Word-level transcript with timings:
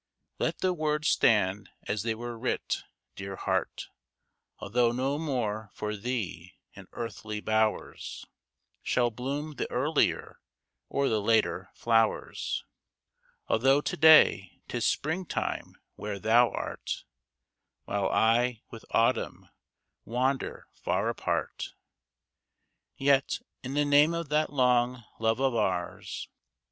Let 0.39 0.61
the 0.61 0.73
zvords 0.73 1.05
stand 1.05 1.69
as 1.87 2.01
they 2.01 2.13
zvere 2.15 2.35
xvrit, 2.39 2.81
dear 3.15 3.35
heart 3.35 3.89
/ 4.27 4.57
Although 4.59 4.91
no 4.93 5.19
more 5.19 5.69
for 5.75 5.95
thee 5.95 6.55
in 6.73 6.87
earthly 6.93 7.39
bowers 7.39 8.25
Shall 8.81 9.11
bloom 9.11 9.57
the 9.57 9.69
earlier 9.69 10.39
or 10.89 11.07
the 11.07 11.21
later 11.21 11.69
Jlozvers; 11.79 12.63
Althojigh 13.47 13.83
to 13.83 13.95
day 13.97 14.61
^tis 14.67 14.81
spring 14.85 15.23
time 15.27 15.75
where 15.97 16.17
thou 16.17 16.49
art^ 16.49 17.03
While 17.85 18.09
I, 18.09 18.63
zvitk 18.73 18.85
AtUumn, 18.91 19.49
zuander 20.07 20.63
far 20.73 21.09
apart. 21.09 21.75
Yet, 22.97 23.37
in 23.61 23.75
the 23.75 23.83
nante 23.85 24.19
of 24.19 24.29
that 24.29 24.51
long 24.51 25.03
love 25.19 25.39
of 25.39 25.53
ours. 25.53 26.27